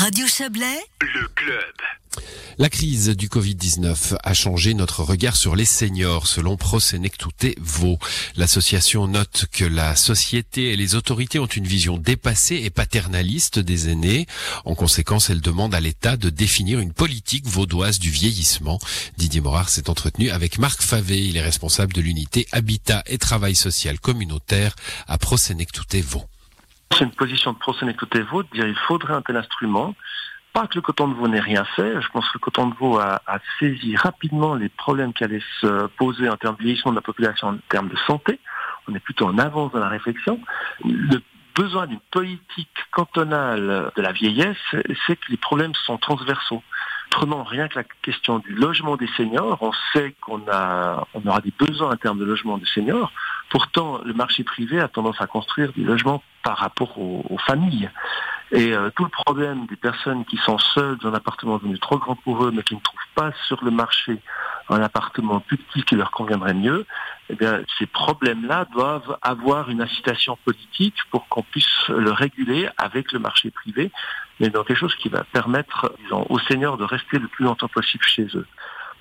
[0.00, 2.22] Radio Chablais, le club.
[2.56, 7.98] La crise du Covid-19 a changé notre regard sur les seniors, selon Prosenectute Vaud.
[8.36, 13.88] L'association note que la société et les autorités ont une vision dépassée et paternaliste des
[13.88, 14.28] aînés.
[14.64, 18.78] En conséquence, elle demande à l'État de définir une politique vaudoise du vieillissement.
[19.16, 21.26] Didier Morard s'est entretenu avec Marc Favé.
[21.26, 24.76] Il est responsable de l'unité Habitat et Travail Social Communautaire
[25.08, 26.24] à Prosenectute Vaud.
[26.92, 29.94] C'est une position de Prosenectute Vaud de dire il faudrait un tel instrument
[30.52, 32.00] pas que le coton de veau n'ait rien fait.
[32.00, 33.20] Je pense que le coton de veau a,
[33.58, 37.48] saisi rapidement les problèmes qui allaient se poser en termes de vieillissement de la population,
[37.48, 38.40] en termes de santé.
[38.88, 40.40] On est plutôt en avance dans la réflexion.
[40.84, 41.20] Le
[41.54, 44.56] besoin d'une politique cantonale de la vieillesse,
[45.06, 46.62] c'est que les problèmes sont transversaux.
[47.10, 49.58] Prenons rien que la question du logement des seniors.
[49.62, 53.12] On sait qu'on a, on aura des besoins en termes de logement des seniors.
[53.50, 57.90] Pourtant, le marché privé a tendance à construire des logements par rapport aux familles.
[58.50, 61.98] Et euh, tout le problème des personnes qui sont seules dans un appartement devenu trop
[61.98, 64.20] grand pour eux, mais qui ne trouvent pas sur le marché
[64.70, 66.86] un appartement plus petit qui leur conviendrait mieux,
[67.30, 73.12] eh bien, ces problèmes-là doivent avoir une incitation politique pour qu'on puisse le réguler avec
[73.12, 73.90] le marché privé,
[74.40, 78.04] mais dans quelque chose qui va permettre aux seniors de rester le plus longtemps possible
[78.04, 78.46] chez eux.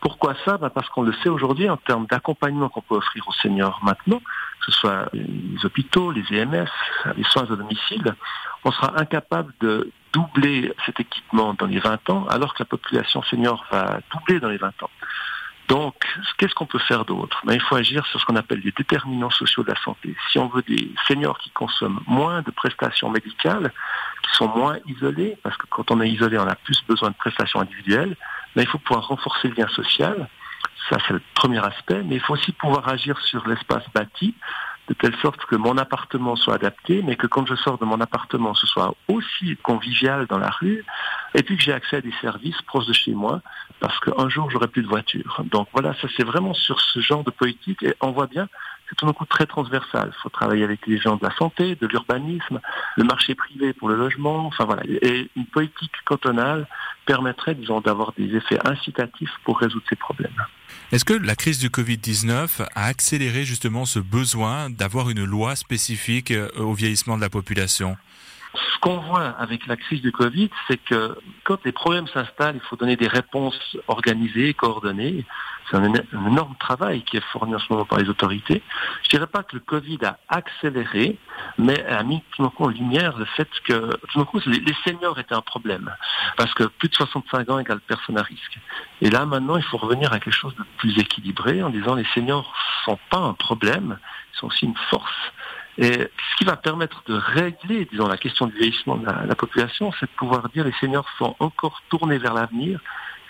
[0.02, 3.34] Pourquoi ça ben Parce qu'on le sait aujourd'hui en termes d'accompagnement qu'on peut offrir aux
[3.34, 6.68] seniors maintenant, que ce soit les hôpitaux, les EMS,
[7.16, 8.16] les soins à domicile,
[8.64, 13.22] on sera incapable de doubler cet équipement dans les 20 ans, alors que la population
[13.24, 14.90] senior va doubler dans les 20 ans.
[15.68, 15.96] Donc,
[16.38, 17.42] qu'est-ce qu'on peut faire d'autre?
[17.46, 20.16] Ben, Il faut agir sur ce qu'on appelle les déterminants sociaux de la santé.
[20.32, 23.74] Si on veut des seniors qui consomment moins de prestations médicales,
[24.24, 27.16] qui sont moins isolés, parce que quand on est isolé, on a plus besoin de
[27.16, 28.16] prestations individuelles,
[28.58, 30.28] ben, il faut pouvoir renforcer le lien social.
[30.90, 32.02] Ça, c'est le premier aspect.
[32.04, 34.34] Mais il faut aussi pouvoir agir sur l'espace bâti
[34.88, 38.02] de telle sorte que mon appartement soit adapté, mais que quand je sors de mon
[38.02, 40.84] appartement, ce soit aussi convivial dans la rue,
[41.36, 43.42] et puis que j'ai accès à des services proches de chez moi,
[43.80, 45.42] parce qu'un jour, j'aurai plus de voiture.
[45.52, 48.48] Donc voilà, ça c'est vraiment sur ce genre de politique, et on voit bien,
[48.90, 50.12] c'est tout d'un très transversal.
[50.16, 52.62] Il faut travailler avec les gens de la santé, de l'urbanisme,
[52.96, 54.84] le marché privé pour le logement, enfin voilà.
[54.86, 56.68] Et une politique cantonale
[57.06, 60.46] permettrait, disons, d'avoir des effets incitatifs pour résoudre ces problèmes.
[60.92, 66.32] Est-ce que la crise du Covid-19 a accéléré justement ce besoin d'avoir une loi spécifique
[66.32, 67.98] euh, au vieillissement de la population?
[68.54, 72.62] Ce qu'on voit avec la crise du Covid, c'est que quand les problèmes s'installent, il
[72.62, 75.26] faut donner des réponses organisées, coordonnées.
[75.70, 75.94] C'est un,
[76.28, 78.64] énorme travail qui est fourni en ce moment par les autorités.
[79.04, 81.18] Je dirais pas que le Covid a accéléré,
[81.58, 84.76] mais a mis tout d'un coup en lumière le fait que tout d'un coup les,
[84.86, 85.94] seniors étaient un problème.
[86.38, 88.58] Parce que plus de 65 ans égale personne à risque.
[89.02, 92.08] Et là maintenant, il faut revenir à quelque chose de plus équilibré en disant les
[92.16, 92.56] seniors
[92.86, 94.00] sont pas un problème,
[94.34, 95.32] ils sont aussi une force.
[95.78, 99.36] Et ce qui va permettre de régler, disons, la question du vieillissement de la, la
[99.36, 102.80] population, c'est de pouvoir dire les seniors sont encore tournés vers l'avenir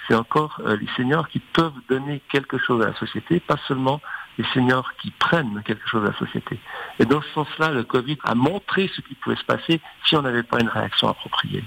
[0.08, 4.02] c'est encore euh, les seniors qui peuvent donner quelque chose à la société, pas seulement
[4.38, 6.60] les seniors qui prennent quelque chose à la société.
[7.00, 10.22] Et dans ce sens-là, le Covid a montré ce qui pouvait se passer si on
[10.22, 11.64] n'avait pas une réaction appropriée.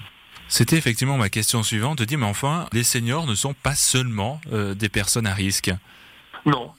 [0.49, 4.41] C'était effectivement ma question suivante, de dire, mais enfin, les seniors ne sont pas seulement
[4.53, 5.71] euh, des personnes à risque.
[6.47, 6.73] Non,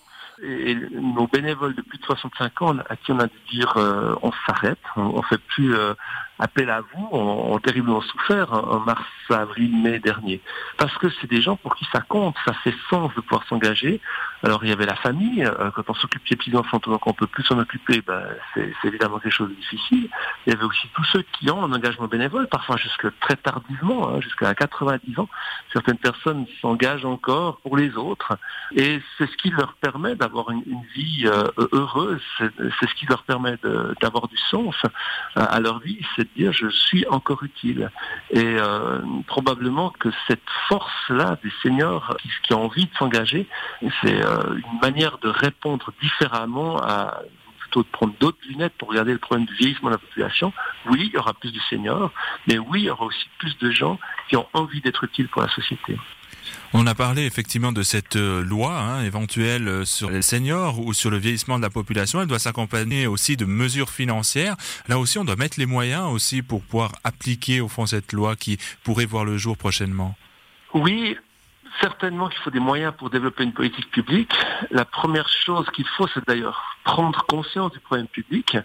[0.44, 4.16] et nos bénévoles de plus de 65 ans à qui on a dû dire euh,
[4.22, 5.76] on s'arrête, on, ne fait plus
[6.42, 10.42] appel à vous ont, terriblement souffert en mars, avril, mai dernier.
[10.78, 14.02] Parce que c'est des gens pour qui ça compte, ça fait sens de pouvoir s'engager.
[14.44, 17.28] Alors il y avait la famille, euh, quand on s'occupe des petits-enfants, donc on peut
[17.28, 18.24] plus s'en occuper, ben,
[18.56, 20.10] c'est évidemment quelque chose de difficile.
[20.46, 24.10] Il y avait aussi tous ceux qui ont un engagement bénévole, parfois jusque très tardivement,
[24.10, 25.30] hein, jusqu'à 90 ans.
[25.72, 28.38] Certaines personnes s'engagent encore pour les autres.
[28.76, 30.64] Et c'est ce qui leur permet d'avoir une,
[30.96, 33.56] vie euh, heureuse, c'est ce qui leur permet
[34.02, 34.76] d'avoir du sens
[35.36, 36.00] à leur vie,
[36.36, 37.92] dire je suis encore utile.
[38.32, 43.48] Et euh, probablement que cette force-là des seniors qui, ont envie de s'engager,
[44.02, 47.22] c'est euh, une manière de répondre différemment à
[47.60, 50.52] plutôt de prendre d'autres lunettes pour regarder le problème du vieillissement de la population.
[50.88, 52.12] Oui, il y aura plus de seniors,
[52.48, 55.42] mais oui, il y aura aussi plus de gens qui ont envie d'être utiles pour
[55.42, 55.98] la société.
[56.74, 60.94] On a parlé effectivement de cette euh, loi hein, éventuelle euh, sur les seniors ou
[60.94, 62.22] sur le vieillissement de la population.
[62.22, 64.56] Elle doit s'accompagner aussi de mesures financières.
[64.88, 68.36] Là aussi, on doit mettre les moyens aussi pour pouvoir appliquer au fond cette loi
[68.36, 70.16] qui pourrait voir le jour prochainement.
[70.74, 71.18] Oui,
[71.80, 74.34] certainement qu'il faut des moyens pour développer une politique publique.
[74.72, 78.58] La première chose qu'il faut, c'est d'ailleurs prendre conscience du problème public.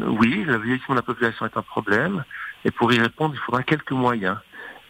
[0.00, 2.24] Oui, le vieillissement de la population est un problème,
[2.64, 4.36] et pour y répondre, il faudra quelques moyens.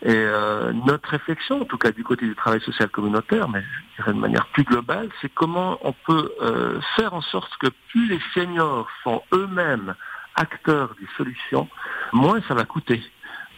[0.03, 3.97] Et euh, notre réflexion, en tout cas du côté du travail social communautaire, mais je
[4.03, 8.09] dirais de manière plus globale, c'est comment on peut euh, faire en sorte que plus
[8.09, 9.95] les seniors sont eux-mêmes
[10.37, 11.69] acteurs des solutions,
[12.13, 13.03] moins ça va coûter.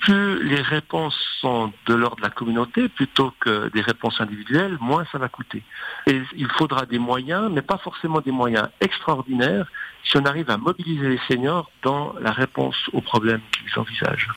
[0.00, 5.04] plus les réponses sont de l'ordre de la communauté plutôt que des réponses individuelles, moins
[5.12, 5.62] ça va coûter.
[6.06, 9.66] Et il faudra des moyens, mais pas forcément des moyens extraordinaires,
[10.04, 14.30] si on arrive à mobiliser les seniors dans la réponse aux problèmes qu'ils envisagent.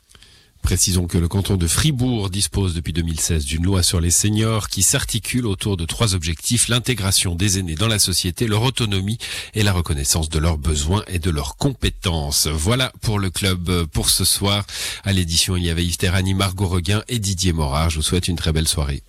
[0.64, 4.82] Précisons que le canton de Fribourg dispose depuis 2016 d'une loi sur les seniors qui
[4.82, 9.18] s'articule autour de trois objectifs, l'intégration des aînés dans la société, leur autonomie
[9.52, 12.46] et la reconnaissance de leurs besoins et de leurs compétences.
[12.46, 14.64] Voilà pour le club pour ce soir.
[15.04, 17.90] À l'édition, il y avait Yves Terrani, Margot Reguin et Didier Morard.
[17.90, 19.04] Je vous souhaite une très belle soirée.